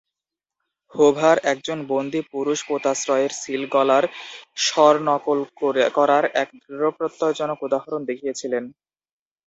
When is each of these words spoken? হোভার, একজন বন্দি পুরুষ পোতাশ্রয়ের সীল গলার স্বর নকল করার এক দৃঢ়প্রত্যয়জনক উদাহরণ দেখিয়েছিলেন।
হোভার, 0.95 1.37
একজন 1.51 1.77
বন্দি 1.89 2.21
পুরুষ 2.31 2.59
পোতাশ্রয়ের 2.69 3.31
সীল 3.41 3.63
গলার 3.73 4.05
স্বর 4.65 4.93
নকল 5.07 5.39
করার 5.97 6.23
এক 6.41 6.49
দৃঢ়প্রত্যয়জনক 6.61 7.59
উদাহরণ 7.67 8.01
দেখিয়েছিলেন। 8.09 8.63